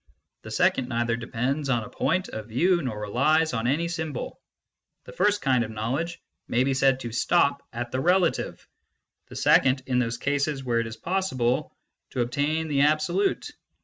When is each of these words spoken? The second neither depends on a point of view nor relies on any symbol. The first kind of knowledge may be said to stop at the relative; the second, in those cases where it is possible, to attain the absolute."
The 0.41 0.49
second 0.49 0.89
neither 0.89 1.15
depends 1.15 1.69
on 1.69 1.83
a 1.83 1.89
point 1.89 2.27
of 2.29 2.47
view 2.47 2.81
nor 2.81 2.99
relies 2.99 3.53
on 3.53 3.67
any 3.67 3.87
symbol. 3.87 4.41
The 5.03 5.11
first 5.11 5.43
kind 5.43 5.63
of 5.63 5.69
knowledge 5.69 6.19
may 6.47 6.63
be 6.63 6.73
said 6.73 7.01
to 7.01 7.11
stop 7.11 7.61
at 7.71 7.91
the 7.91 7.99
relative; 7.99 8.67
the 9.27 9.35
second, 9.35 9.83
in 9.85 9.99
those 9.99 10.17
cases 10.17 10.63
where 10.63 10.79
it 10.79 10.87
is 10.87 10.97
possible, 10.97 11.71
to 12.09 12.21
attain 12.21 12.67
the 12.67 12.81
absolute." 12.81 13.51